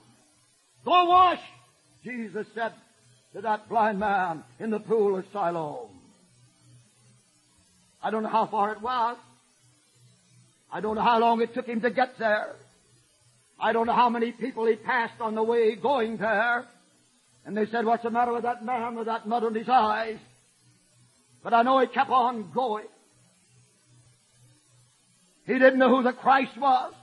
Go 0.85 1.05
wash, 1.07 1.41
Jesus 2.05 2.47
said. 2.55 2.73
to 3.35 3.41
that 3.43 3.69
blind 3.69 3.99
man 3.99 4.45
in 4.59 4.71
the 4.71 4.81
pool 4.81 5.17
of 5.17 5.25
Siloam. 5.33 5.89
I 8.03 8.11
don't 8.11 8.25
know 8.25 8.29
how 8.29 8.47
far 8.47 8.73
it 8.73 8.83
was. 8.83 9.17
I 10.73 10.81
don't 10.81 10.97
know 10.97 11.03
how 11.03 11.19
long 11.19 11.41
it 11.41 11.55
took 11.55 11.67
him 11.67 11.81
to 11.83 11.91
get 11.91 12.19
there. 12.19 12.57
I 13.61 13.73
don't 13.73 13.87
know 13.87 13.95
how 13.95 14.09
many 14.09 14.33
people 14.33 14.67
he 14.67 14.75
passed 14.75 15.21
on 15.21 15.35
the 15.35 15.43
way 15.43 15.77
going 15.77 16.17
there. 16.17 16.67
And 17.45 17.57
they 17.57 17.67
said, 17.67 17.85
what's 17.85 18.03
the 18.03 18.11
matter 18.11 18.33
with 18.33 18.43
that 18.43 18.65
man 18.65 18.97
with 18.97 19.07
that 19.07 19.27
mud 19.27 19.45
in 19.45 19.55
his 19.55 19.69
eyes? 19.69 20.19
But 21.45 21.55
I 21.55 21.63
know 21.63 21.79
he 21.81 21.87
kept 21.87 22.11
on 22.11 22.51
going. 22.53 22.87
He 25.53 25.59
didn't 25.59 25.79
know 25.79 25.95
who 25.95 26.03
the 26.03 26.15
Christ 26.15 26.57
was. 26.57 26.95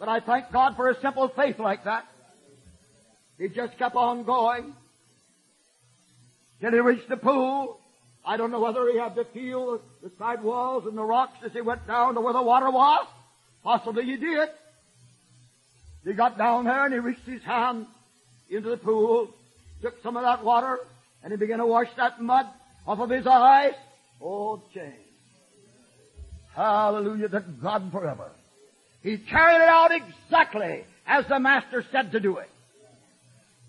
But 0.00 0.08
I 0.08 0.18
thank 0.18 0.50
God 0.50 0.74
for 0.74 0.90
a 0.90 1.00
simple 1.00 1.28
faith 1.28 1.60
like 1.60 1.84
that. 1.84 2.04
He 3.38 3.48
just 3.48 3.78
kept 3.78 3.94
on 3.94 4.24
going. 4.24 4.74
Till 6.60 6.72
he 6.72 6.80
reached 6.80 7.08
the 7.08 7.18
pool. 7.18 7.78
I 8.24 8.36
don't 8.36 8.50
know 8.50 8.58
whether 8.58 8.90
he 8.90 8.98
had 8.98 9.14
to 9.14 9.24
feel 9.26 9.80
the 10.02 10.10
side 10.18 10.42
walls 10.42 10.86
and 10.86 10.98
the 10.98 11.04
rocks 11.04 11.38
as 11.44 11.52
he 11.52 11.60
went 11.60 11.86
down 11.86 12.14
to 12.14 12.20
where 12.20 12.32
the 12.32 12.42
water 12.42 12.68
was. 12.68 13.06
Possibly 13.62 14.04
he 14.04 14.16
did. 14.16 14.48
He 16.04 16.14
got 16.14 16.36
down 16.36 16.64
there 16.64 16.84
and 16.84 16.92
he 16.92 16.98
reached 16.98 17.26
his 17.26 17.44
hand 17.44 17.86
into 18.50 18.70
the 18.70 18.76
pool, 18.76 19.32
took 19.82 20.02
some 20.02 20.16
of 20.16 20.24
that 20.24 20.44
water, 20.44 20.80
and 21.22 21.32
he 21.32 21.36
began 21.36 21.58
to 21.58 21.66
wash 21.66 21.88
that 21.96 22.20
mud 22.20 22.46
off 22.88 22.98
of 22.98 23.10
his 23.10 23.24
eyes. 23.24 23.74
Oh, 24.20 24.60
change. 24.74 25.05
Hallelujah 26.56 27.28
to 27.28 27.44
God 27.62 27.92
forever. 27.92 28.30
He 29.02 29.18
carried 29.18 29.62
it 29.62 29.68
out 29.68 29.90
exactly 29.92 30.84
as 31.06 31.26
the 31.28 31.38
Master 31.38 31.84
said 31.92 32.12
to 32.12 32.20
do 32.20 32.38
it. 32.38 32.48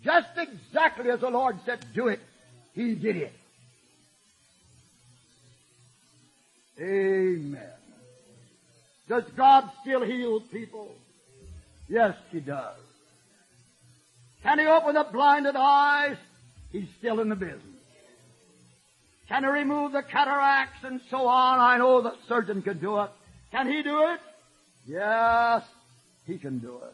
Just 0.05 0.29
exactly 0.37 1.11
as 1.11 1.19
the 1.19 1.29
Lord 1.29 1.57
said 1.65 1.85
do 1.93 2.07
it, 2.07 2.21
He 2.73 2.95
did 2.95 3.17
it. 3.17 3.33
Amen. 6.79 7.59
Does 9.09 9.23
God 9.35 9.69
still 9.81 10.03
heal 10.03 10.39
people? 10.39 10.89
Yes, 11.89 12.15
He 12.31 12.39
does. 12.39 12.77
Can 14.43 14.59
He 14.59 14.65
open 14.65 14.95
the 14.95 15.05
blinded 15.11 15.57
eyes? 15.57 16.15
He's 16.71 16.87
still 16.99 17.19
in 17.19 17.27
the 17.27 17.35
business. 17.35 17.61
Can 19.29 19.43
He 19.43 19.49
remove 19.49 19.91
the 19.91 20.03
cataracts 20.03 20.83
and 20.83 21.01
so 21.09 21.27
on? 21.27 21.59
I 21.59 21.77
know 21.77 22.01
the 22.01 22.13
surgeon 22.27 22.61
could 22.61 22.79
do 22.79 22.99
it. 23.01 23.09
Can 23.51 23.67
He 23.67 23.83
do 23.83 24.07
it? 24.07 24.19
Yes, 24.85 25.63
He 26.25 26.37
can 26.37 26.59
do 26.59 26.77
it. 26.77 26.93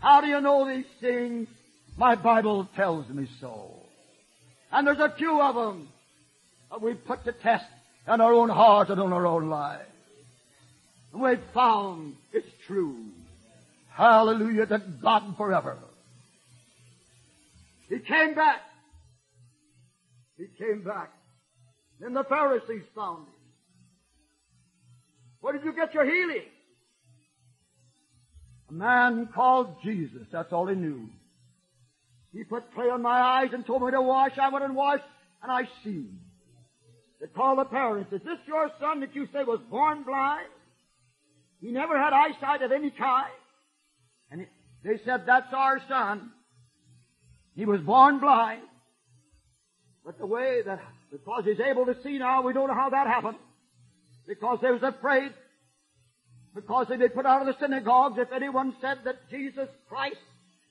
How 0.00 0.20
do 0.20 0.26
you 0.26 0.40
know 0.40 0.68
these 0.68 0.84
things? 1.00 1.48
My 1.96 2.14
Bible 2.14 2.68
tells 2.76 3.08
me 3.08 3.28
so. 3.40 3.70
And 4.70 4.86
there's 4.86 4.98
a 4.98 5.14
few 5.16 5.40
of 5.40 5.54
them 5.54 5.88
that 6.70 6.82
we 6.82 6.94
put 6.94 7.24
to 7.24 7.32
test 7.32 7.64
in 8.06 8.20
our 8.20 8.34
own 8.34 8.50
hearts 8.50 8.90
and 8.90 9.00
in 9.00 9.12
our 9.12 9.26
own 9.26 9.48
lives. 9.48 9.88
And 11.12 11.22
we've 11.22 11.40
found 11.54 12.16
it's 12.32 12.48
true. 12.66 13.06
Hallelujah 13.90 14.66
to 14.66 14.82
God 15.00 15.36
forever. 15.36 15.78
He 17.88 18.00
came 18.00 18.34
back. 18.34 18.60
He 20.36 20.46
came 20.58 20.82
back. 20.82 21.12
Then 22.00 22.14
the 22.14 22.24
Pharisees 22.24 22.82
found 22.94 23.26
him. 23.28 23.34
Where 25.40 25.52
did 25.52 25.64
you 25.64 25.74
get 25.74 25.94
your 25.94 26.04
healing? 26.04 26.46
A 28.70 28.72
man 28.72 29.28
called 29.34 29.76
Jesus. 29.84 30.26
That's 30.32 30.52
all 30.52 30.66
he 30.66 30.74
knew. 30.74 31.08
He 32.32 32.42
put 32.42 32.74
clay 32.74 32.90
on 32.90 33.02
my 33.02 33.20
eyes 33.20 33.50
and 33.52 33.64
told 33.64 33.82
me 33.82 33.90
to 33.92 34.00
wash. 34.00 34.32
I 34.40 34.48
went 34.48 34.64
and 34.64 34.74
washed, 34.74 35.04
and 35.42 35.52
I 35.52 35.68
see. 35.84 36.06
They 37.20 37.28
called 37.28 37.58
the 37.58 37.64
parents. 37.64 38.12
Is 38.12 38.22
this 38.22 38.38
your 38.48 38.70
son 38.80 39.00
that 39.00 39.14
you 39.14 39.28
say 39.32 39.44
was 39.44 39.60
born 39.70 40.02
blind? 40.02 40.48
He 41.60 41.70
never 41.70 41.96
had 41.96 42.12
eyesight 42.12 42.62
of 42.62 42.72
any 42.72 42.90
kind. 42.90 43.30
And 44.30 44.46
they 44.82 44.98
said, 45.04 45.22
that's 45.26 45.52
our 45.54 45.80
son. 45.88 46.30
He 47.54 47.64
was 47.64 47.80
born 47.80 48.18
blind. 48.18 48.62
But 50.04 50.18
the 50.18 50.26
way 50.26 50.60
that, 50.64 50.80
because 51.10 51.44
he's 51.44 51.60
able 51.60 51.86
to 51.86 51.94
see 52.02 52.18
now, 52.18 52.42
we 52.42 52.52
don't 52.52 52.68
know 52.68 52.74
how 52.74 52.90
that 52.90 53.06
happened. 53.06 53.38
Because 54.26 54.58
they 54.60 54.70
was 54.70 54.82
afraid. 54.82 55.32
Because 56.54 56.86
they 56.88 56.96
did 56.96 57.14
put 57.14 57.26
out 57.26 57.40
of 57.40 57.46
the 57.46 57.58
synagogues 57.58 58.18
if 58.18 58.32
anyone 58.32 58.74
said 58.80 58.98
that 59.04 59.30
Jesus 59.30 59.68
Christ 59.88 60.16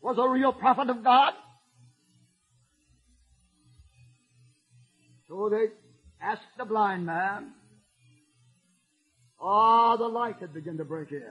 was 0.01 0.17
a 0.19 0.29
real 0.29 0.53
prophet 0.53 0.89
of 0.89 1.03
God. 1.03 1.33
So 5.27 5.49
they 5.49 5.65
asked 6.21 6.41
the 6.57 6.65
blind 6.65 7.05
man. 7.05 7.53
Ah, 9.41 9.93
oh, 9.93 9.97
the 9.97 10.07
light 10.07 10.35
had 10.39 10.53
begun 10.53 10.77
to 10.77 10.85
break 10.85 11.11
in. 11.11 11.23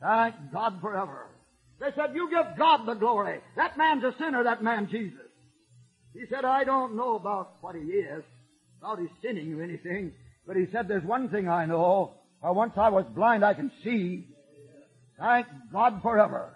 Thank 0.00 0.34
God 0.52 0.80
forever. 0.80 1.26
They 1.78 1.88
said, 1.96 2.14
you 2.14 2.30
give 2.30 2.56
God 2.56 2.86
the 2.86 2.94
glory. 2.94 3.40
That 3.56 3.76
man's 3.76 4.04
a 4.04 4.14
sinner, 4.18 4.44
that 4.44 4.62
man 4.62 4.88
Jesus. 4.90 5.29
He 6.14 6.26
said, 6.28 6.44
I 6.44 6.64
don't 6.64 6.96
know 6.96 7.16
about 7.16 7.56
what 7.60 7.76
he 7.76 7.82
is, 7.82 8.24
about 8.80 8.98
his 8.98 9.10
sinning 9.22 9.54
or 9.54 9.62
anything, 9.62 10.12
but 10.46 10.56
he 10.56 10.66
said, 10.72 10.88
there's 10.88 11.04
one 11.04 11.28
thing 11.28 11.48
I 11.48 11.66
know. 11.66 12.14
For 12.40 12.52
once 12.52 12.72
I 12.76 12.88
was 12.88 13.04
blind, 13.14 13.44
I 13.44 13.54
can 13.54 13.70
see. 13.84 14.26
Thank 15.18 15.46
God 15.72 16.00
forever. 16.02 16.54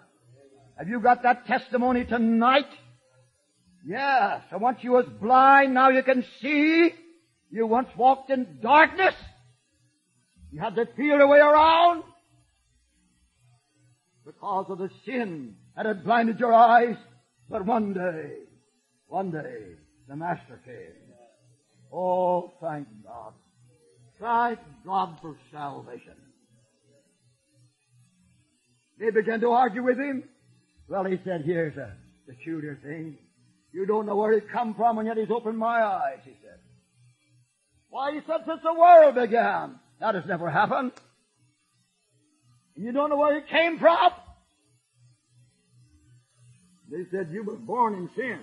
Have 0.77 0.89
you 0.89 0.99
got 0.99 1.23
that 1.23 1.45
testimony 1.45 2.03
tonight? 2.03 2.67
Yes. 3.85 4.41
And 4.51 4.61
once 4.61 4.79
you 4.81 4.91
was 4.91 5.05
blind, 5.21 5.73
now 5.73 5.89
you 5.89 6.03
can 6.03 6.25
see. 6.41 6.91
You 7.51 7.67
once 7.67 7.87
walked 7.95 8.31
in 8.31 8.59
darkness. 8.61 9.13
You 10.51 10.59
had 10.59 10.75
to 10.75 10.85
feel 10.97 11.17
your 11.17 11.27
way 11.27 11.39
around 11.39 12.03
because 14.25 14.65
of 14.69 14.79
the 14.79 14.89
sin 15.05 15.55
that 15.75 15.85
had 15.85 16.03
blinded 16.03 16.39
your 16.39 16.53
eyes. 16.53 16.95
But 17.49 17.65
one 17.65 17.93
day, 17.93 18.31
one 19.07 19.31
day, 19.31 19.75
the 20.07 20.15
Master 20.15 20.59
came. 20.65 21.13
Oh, 21.93 22.53
thank 22.61 22.87
God. 23.03 23.33
Thank 24.19 24.59
God 24.85 25.17
for 25.21 25.35
salvation. 25.51 26.15
They 28.99 29.11
began 29.11 29.41
to 29.41 29.49
argue 29.49 29.83
with 29.83 29.97
him. 29.97 30.23
Well, 30.87 31.05
he 31.05 31.19
said, 31.25 31.43
here's 31.45 31.75
a 31.77 31.93
peculiar 32.27 32.79
thing. 32.83 33.17
You 33.71 33.85
don't 33.85 34.05
know 34.05 34.15
where 34.15 34.33
he's 34.33 34.49
come 34.51 34.73
from, 34.73 34.97
and 34.99 35.07
yet 35.07 35.17
he's 35.17 35.29
opened 35.29 35.57
my 35.57 35.83
eyes, 35.83 36.19
he 36.23 36.31
said. 36.41 36.59
Why, 37.89 38.13
he 38.13 38.19
said, 38.25 38.41
since 38.47 38.61
the 38.63 38.73
world 38.73 39.15
began. 39.15 39.79
That 39.99 40.15
has 40.15 40.25
never 40.27 40.49
happened. 40.49 40.91
And 42.75 42.85
you 42.85 42.91
don't 42.91 43.09
know 43.09 43.17
where 43.17 43.35
he 43.39 43.49
came 43.49 43.79
from? 43.79 44.11
They 46.89 47.03
said, 47.11 47.29
you 47.31 47.43
were 47.43 47.57
born 47.57 47.95
in 47.95 48.09
sin. 48.15 48.39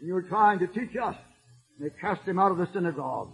And 0.00 0.08
you 0.08 0.14
were 0.14 0.22
trying 0.22 0.58
to 0.60 0.66
teach 0.66 0.96
us. 1.02 1.16
And 1.78 1.86
they 1.86 1.94
cast 2.00 2.22
him 2.26 2.38
out 2.38 2.50
of 2.50 2.58
the 2.58 2.68
synagogue. 2.72 3.30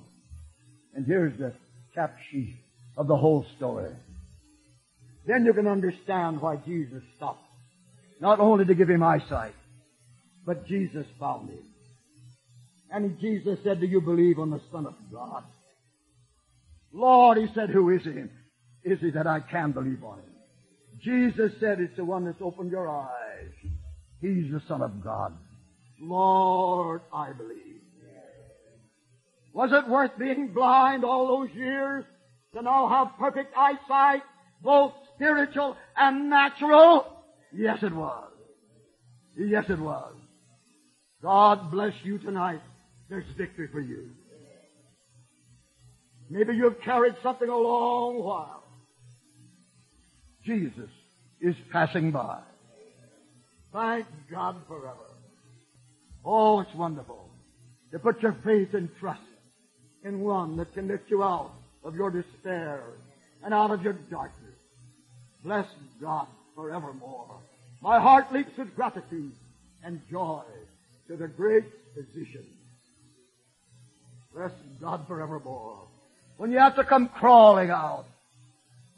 And 0.94 1.06
here's 1.06 1.38
the 1.38 1.54
cap 1.94 2.16
sheet 2.30 2.56
of 2.96 3.06
the 3.06 3.16
whole 3.16 3.46
story. 3.56 3.92
Then 5.26 5.44
you 5.44 5.52
can 5.52 5.66
understand 5.66 6.40
why 6.40 6.56
Jesus 6.56 7.02
stopped. 7.16 7.42
Not 8.20 8.40
only 8.40 8.64
to 8.64 8.74
give 8.74 8.88
him 8.88 9.02
eyesight, 9.02 9.54
but 10.44 10.66
Jesus 10.66 11.06
found 11.18 11.50
him. 11.50 11.64
And 12.90 13.18
Jesus 13.20 13.58
said, 13.64 13.80
do 13.80 13.86
you 13.86 14.00
believe 14.00 14.38
on 14.38 14.50
the 14.50 14.60
Son 14.72 14.86
of 14.86 14.94
God? 15.12 15.44
Lord, 16.92 17.38
he 17.38 17.46
said, 17.54 17.70
who 17.70 17.90
is 17.90 18.02
he? 18.04 18.90
Is 18.90 19.00
he 19.00 19.10
that 19.10 19.26
I 19.26 19.40
can 19.40 19.72
believe 19.72 20.02
on 20.04 20.18
him? 20.18 20.32
Jesus 21.02 21.52
said, 21.60 21.80
it's 21.80 21.96
the 21.96 22.04
one 22.04 22.24
that's 22.24 22.40
opened 22.40 22.70
your 22.70 22.88
eyes. 22.88 23.50
He's 24.20 24.50
the 24.50 24.62
Son 24.68 24.80
of 24.80 25.02
God. 25.02 25.36
Lord, 26.00 27.02
I 27.12 27.32
believe. 27.32 27.80
Was 29.52 29.70
it 29.72 29.88
worth 29.90 30.10
being 30.18 30.48
blind 30.48 31.04
all 31.04 31.26
those 31.38 31.56
years 31.56 32.04
to 32.54 32.62
now 32.62 32.88
have 32.88 33.18
perfect 33.18 33.56
eyesight, 33.56 34.22
both 34.62 34.92
spiritual 35.14 35.76
and 35.96 36.28
natural? 36.28 37.06
Yes, 37.54 37.78
it 37.82 37.94
was. 37.94 38.30
Yes, 39.38 39.64
it 39.68 39.78
was. 39.78 40.14
God 41.22 41.70
bless 41.70 41.94
you 42.04 42.18
tonight. 42.18 42.60
There's 43.08 43.24
victory 43.38 43.68
for 43.72 43.80
you. 43.80 44.10
Maybe 46.28 46.54
you've 46.54 46.80
carried 46.82 47.14
something 47.22 47.48
a 47.48 47.56
long 47.56 48.22
while. 48.22 48.64
Jesus 50.44 50.90
is 51.40 51.54
passing 51.72 52.10
by. 52.10 52.40
Thank 53.72 54.06
God 54.30 54.56
forever. 54.68 55.05
Oh, 56.28 56.58
it's 56.58 56.74
wonderful 56.74 57.30
to 57.92 58.00
put 58.00 58.20
your 58.20 58.36
faith 58.44 58.74
and 58.74 58.88
trust 58.98 59.20
in 60.02 60.20
one 60.20 60.56
that 60.56 60.74
can 60.74 60.88
lift 60.88 61.08
you 61.08 61.22
out 61.22 61.52
of 61.84 61.94
your 61.94 62.10
despair 62.10 62.82
and 63.44 63.54
out 63.54 63.70
of 63.70 63.82
your 63.82 63.92
darkness. 64.10 64.56
Bless 65.44 65.68
God 66.00 66.26
forevermore. 66.56 67.38
My 67.80 68.00
heart 68.00 68.32
leaps 68.32 68.58
with 68.58 68.74
gratitude 68.74 69.32
and 69.84 70.00
joy 70.10 70.42
to 71.06 71.16
the 71.16 71.28
great 71.28 71.64
physician. 71.94 72.44
Bless 74.34 74.50
God 74.80 75.06
forevermore. 75.06 75.86
When 76.38 76.50
you 76.50 76.58
have 76.58 76.74
to 76.74 76.84
come 76.84 77.08
crawling 77.08 77.70
out 77.70 78.06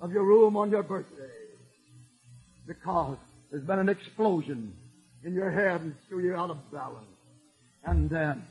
of 0.00 0.12
your 0.12 0.24
room 0.24 0.56
on 0.56 0.70
your 0.70 0.82
birthday 0.82 1.28
because 2.66 3.18
there's 3.50 3.64
been 3.64 3.80
an 3.80 3.90
explosion 3.90 4.72
in 5.24 5.34
your 5.34 5.50
head 5.50 5.82
and 5.82 5.94
threw 6.08 6.24
you 6.24 6.34
out 6.34 6.48
of 6.48 6.56
balance. 6.72 7.17
And 7.84 8.10
then 8.10 8.42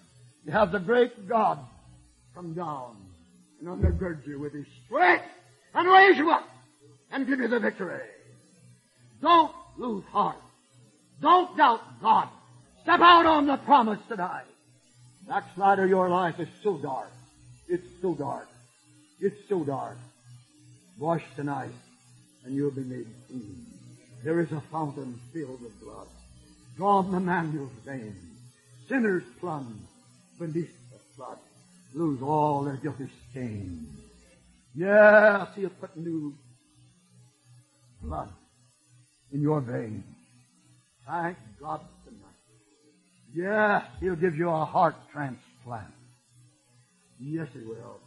you 0.46 0.52
have 0.52 0.72
the 0.72 0.80
great 0.80 1.28
God 1.28 1.60
come 2.34 2.54
down 2.54 2.98
and 3.60 3.68
undergird 3.68 4.26
you 4.26 4.40
with 4.40 4.54
his 4.54 4.66
strength 4.86 5.26
and 5.74 5.88
raise 5.88 6.18
you 6.18 6.32
up 6.32 6.48
and 7.12 7.28
give 7.28 7.40
you 7.40 7.48
the 7.48 7.60
victory. 7.60 8.02
Don't 9.22 9.52
lose 9.78 10.04
heart. 10.06 10.38
Don't 11.22 11.58
doubt 11.58 11.82
God. 12.02 12.30
Step 12.84 13.00
out 13.02 13.26
on 13.26 13.48
the 13.48 13.58
promise 13.58 14.00
tonight. 14.08 14.46
Backslider, 15.28 15.88
your 15.88 16.10
life 16.10 16.40
is 16.40 16.48
so 16.64 16.78
dark. 16.78 17.12
It's 17.68 17.86
so 18.02 18.14
dark. 18.14 18.48
It's 19.20 19.50
so 19.50 19.64
dark. 19.64 19.98
Wash 21.00 21.24
tonight, 21.36 21.72
and 22.46 22.56
you'll 22.56 22.72
be 22.72 22.84
made 22.84 23.08
clean. 23.28 23.66
There 24.24 24.40
is 24.40 24.52
a 24.52 24.62
fountain 24.72 25.20
filled 25.34 25.62
with 25.62 25.80
blood, 25.82 26.08
drawn 26.76 27.04
from 27.04 27.12
the 27.12 27.18
Emmanuel's 27.18 27.72
veins. 27.86 28.27
Sinners 28.90 29.24
plunge 29.40 29.82
beneath 30.40 30.72
the 30.92 31.00
flood, 31.16 31.38
lose 31.94 32.22
all 32.22 32.64
their 32.64 32.78
guilty 32.78 33.10
stains. 33.32 33.90
Yes, 34.76 35.48
he'll 35.56 35.70
put 35.70 35.98
new 35.98 36.34
blood 38.02 38.30
in 39.32 39.42
your 39.42 39.62
veins. 39.62 40.04
Thank 41.06 41.38
God 41.60 41.82
tonight. 42.06 42.24
Yes, 43.34 43.84
he'll 44.00 44.16
give 44.16 44.36
you 44.36 44.50
a 44.50 44.66
heart 44.66 44.96
transplant. 45.12 45.94
Yes, 47.20 47.48
he 47.54 47.60
will. 47.60 48.00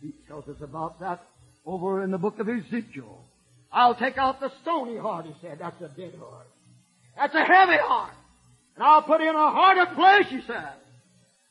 He 0.00 0.12
tells 0.26 0.48
us 0.48 0.56
about 0.62 0.98
that 1.00 1.22
over 1.64 2.02
in 2.02 2.10
the 2.10 2.18
book 2.18 2.38
of 2.38 2.48
Ezekiel. 2.48 3.24
I'll 3.70 3.94
take 3.94 4.18
out 4.18 4.40
the 4.40 4.50
stony 4.62 4.98
heart, 4.98 5.26
he 5.26 5.34
said. 5.40 5.58
That's 5.60 5.80
a 5.80 5.88
dead 5.88 6.14
heart. 6.18 6.46
That's 7.16 7.34
a 7.34 7.44
heavy 7.44 7.78
heart. 7.80 8.14
And 8.82 8.90
I'll 8.90 9.02
put 9.02 9.20
in 9.20 9.28
a 9.28 9.50
heart 9.52 9.78
of 9.78 9.94
flesh, 9.94 10.26
he 10.26 10.40
said. 10.40 10.72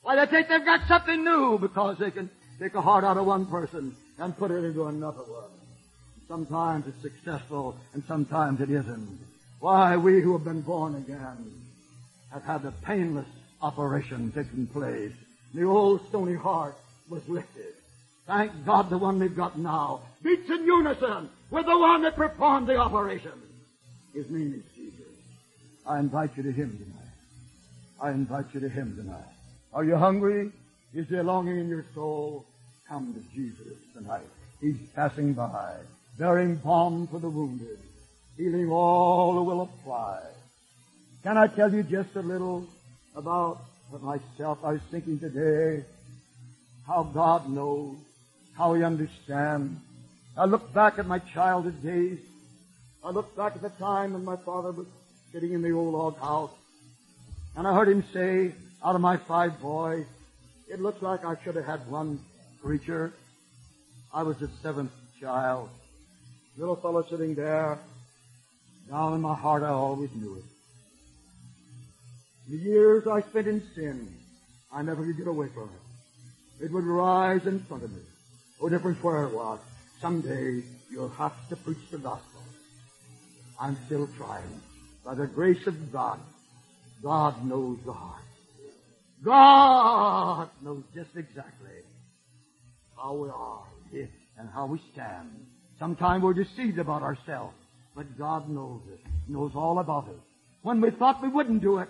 Why, 0.02 0.18
they 0.18 0.30
think 0.30 0.50
they've 0.50 0.66
got 0.66 0.86
something 0.86 1.24
new 1.24 1.58
because 1.60 1.98
they 1.98 2.12
can 2.12 2.30
take 2.60 2.76
a 2.76 2.82
heart 2.82 3.06
out 3.06 3.16
of 3.16 3.26
one 3.26 3.46
person 3.46 3.96
and 4.20 4.38
put 4.38 4.52
it 4.52 4.66
into 4.66 4.84
another 4.88 5.24
one. 5.24 5.50
Sometimes 6.28 6.88
it's 6.88 7.02
successful 7.02 7.78
and 7.94 8.04
sometimes 8.06 8.60
it 8.60 8.70
isn't. 8.70 9.18
Why, 9.62 9.96
we 9.96 10.22
who 10.22 10.34
have 10.34 10.44
been 10.44 10.60
born 10.60 10.96
again 10.96 11.54
have 12.34 12.44
had 12.44 12.66
a 12.66 12.74
painless 12.84 13.30
operation 13.62 14.34
taking 14.36 14.68
place. 14.68 15.14
The 15.54 15.64
old 15.64 16.06
stony 16.10 16.36
heart 16.36 16.76
was 17.10 17.26
lifted. 17.30 17.76
Thank 18.28 18.66
God 18.66 18.90
the 18.90 18.98
one 18.98 19.22
we've 19.22 19.38
got 19.38 19.58
now 19.58 20.02
beats 20.22 20.50
in 20.50 20.66
unison 20.66 21.30
with 21.50 21.66
the 21.66 21.78
one 21.78 22.02
that 22.02 22.18
performed 22.18 22.68
the 22.68 22.76
operation. 22.76 23.42
His 24.14 24.30
name 24.30 24.54
is 24.54 24.76
Jesus. 24.76 25.16
I 25.88 26.00
invite 26.00 26.36
you 26.36 26.44
to 26.44 26.52
Him 26.52 26.78
tonight. 26.78 27.01
I 28.02 28.10
invite 28.10 28.46
you 28.54 28.60
to 28.62 28.70
Him 28.70 28.96
tonight. 28.96 29.36
Are 29.74 29.84
you 29.84 29.96
hungry? 29.96 30.52
Is 30.92 31.08
there 31.08 31.22
longing 31.22 31.60
in 31.60 31.70
your 31.70 31.86
soul? 31.94 32.46
Come 32.90 33.14
to 33.14 33.36
Jesus 33.36 33.78
tonight. 33.94 34.26
He's 34.60 34.78
passing 34.96 35.34
by, 35.34 35.76
bearing 36.18 36.56
balm 36.56 37.08
for 37.08 37.20
the 37.20 37.30
wounded, 37.30 37.78
healing 38.38 38.72
all 38.72 39.34
who 39.34 39.44
will 39.44 39.62
apply. 39.62 40.20
Can 41.22 41.38
I 41.38 41.46
tell 41.46 41.72
you 41.72 41.84
just 41.84 42.16
a 42.16 42.22
little 42.22 42.68
about 43.16 43.62
myself? 44.02 44.58
I 44.64 44.74
was 44.74 44.82
thinking 44.90 45.20
today 45.20 45.86
how 46.88 47.04
God 47.04 47.50
knows, 47.50 47.98
how 48.58 48.74
He 48.74 48.84
understands. 48.84 49.80
I 50.36 50.46
look 50.46 50.74
back 50.74 50.98
at 50.98 51.06
my 51.06 51.20
childhood 51.20 51.84
days. 51.84 52.18
I 53.04 53.12
look 53.12 53.36
back 53.36 53.56
at 53.56 53.62
the 53.62 53.70
time 53.70 54.14
when 54.14 54.26
my 54.26 54.38
father 54.38 54.72
was 54.72 54.88
sitting 55.32 55.54
in 55.54 55.62
the 55.62 55.72
old 55.72 55.94
log 55.94 56.18
house, 56.18 56.52
and 57.56 57.68
I 57.68 57.74
heard 57.74 57.90
him 57.90 58.04
say, 58.14 58.54
out 58.84 58.96
of 58.96 59.02
my 59.02 59.18
five 59.18 59.60
boys, 59.62 60.06
it 60.70 60.80
looks 60.80 61.02
like 61.02 61.26
I 61.26 61.36
should 61.44 61.56
have 61.56 61.66
had 61.66 61.88
one 61.90 62.20
preacher. 62.62 63.14
I 64.14 64.24
was 64.24 64.38
the 64.38 64.50
seventh 64.62 64.92
child. 65.20 65.70
Little 66.58 66.76
fellow 66.76 67.06
sitting 67.10 67.36
there. 67.36 67.80
Down 68.90 69.14
in 69.14 69.22
my 69.22 69.36
heart, 69.36 69.64
I 69.64 69.70
always 69.70 70.10
knew 70.16 70.36
it. 70.36 70.44
The 72.50 72.58
years 72.58 73.08
I 73.08 73.22
spent 73.22 73.48
in 73.48 73.62
sin, 73.76 74.14
I 74.74 74.82
never 74.82 75.06
could 75.06 75.18
get 75.18 75.28
away 75.28 75.48
from 75.54 75.70
it. 75.70 76.66
It 76.66 76.72
would 76.72 76.84
rise 76.84 77.46
in 77.48 77.60
front 77.62 77.84
of 77.84 77.92
me. 77.92 78.02
No 78.62 78.70
difference 78.70 79.02
where 79.04 79.24
it 79.24 79.34
was. 79.34 79.60
Someday 80.00 80.64
you'll 80.90 81.10
have 81.10 81.34
to 81.50 81.56
preach 81.56 81.90
the 81.92 81.98
gospel. 81.98 82.42
I'm 83.60 83.78
still 83.86 84.08
trying. 84.18 84.62
By 85.06 85.16
the 85.16 85.28
grace 85.28 85.66
of 85.68 85.92
God, 85.92 86.20
God 87.02 87.46
knows 87.46 87.80
the 87.86 87.94
heart. 87.94 88.22
God 89.24 90.50
knows 90.62 90.84
just 90.96 91.10
exactly 91.16 91.70
how 92.96 93.14
we 93.14 93.30
are 93.30 93.64
and 94.38 94.50
how 94.50 94.66
we 94.66 94.82
stand. 94.94 95.30
Sometimes 95.80 96.24
we're 96.24 96.34
deceived 96.34 96.80
about 96.80 97.02
ourselves, 97.02 97.56
but 97.96 98.18
God 98.18 98.50
knows 98.50 98.82
it. 98.92 99.00
Knows 99.28 99.52
all 99.56 99.80
about 99.80 100.08
it. 100.08 100.20
When 100.64 100.82
we 100.82 100.92
thought 100.92 101.22
we 101.22 101.30
wouldn't 101.30 101.62
do 101.62 101.80
it, 101.80 101.90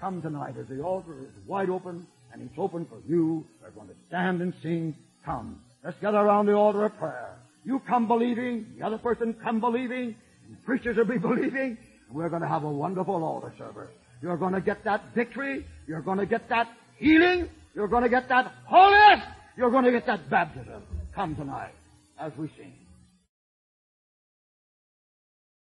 come 0.00 0.20
tonight 0.22 0.54
as 0.60 0.66
the 0.68 0.82
altar 0.82 1.18
is 1.20 1.46
wide 1.46 1.70
open 1.70 2.06
and 2.32 2.42
it's 2.42 2.58
open 2.58 2.86
for 2.86 2.98
you. 3.08 3.46
We're 3.62 3.70
going 3.70 3.88
to 3.88 3.94
stand 4.08 4.42
and 4.42 4.52
sing. 4.62 4.94
Come. 5.24 5.60
Let's 5.84 5.98
gather 6.00 6.18
around 6.18 6.46
the 6.46 6.54
altar 6.54 6.84
of 6.84 6.96
prayer. 6.98 7.36
You 7.64 7.80
come 7.86 8.08
believing, 8.08 8.66
the 8.78 8.86
other 8.86 8.98
person 8.98 9.34
come 9.42 9.60
believing, 9.60 10.14
and 10.46 10.64
preachers 10.64 10.96
will 10.96 11.04
be 11.04 11.18
believing, 11.18 11.76
we're 12.12 12.28
going 12.28 12.42
to 12.42 12.48
have 12.48 12.64
a 12.64 12.70
wonderful 12.70 13.22
altar 13.22 13.52
service. 13.58 13.90
You're 14.22 14.36
going 14.36 14.54
to 14.54 14.60
get 14.60 14.84
that 14.84 15.14
victory. 15.14 15.64
You're 15.86 16.00
going 16.00 16.18
to 16.18 16.26
get 16.26 16.48
that 16.48 16.68
healing. 16.96 17.48
You're 17.74 17.88
going 17.88 18.02
to 18.02 18.08
get 18.08 18.28
that 18.28 18.52
holiness. 18.66 19.24
You're 19.56 19.70
going 19.70 19.84
to 19.84 19.92
get 19.92 20.06
that 20.06 20.28
baptism. 20.28 20.82
Come 21.14 21.36
tonight 21.36 21.74
as 22.18 22.32
we 22.36 22.48
sing. 22.56 22.72